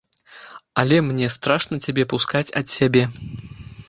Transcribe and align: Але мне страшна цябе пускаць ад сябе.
Але 0.83 0.97
мне 1.09 1.27
страшна 1.35 1.79
цябе 1.87 2.03
пускаць 2.13 2.53
ад 2.63 2.73
сябе. 2.77 3.03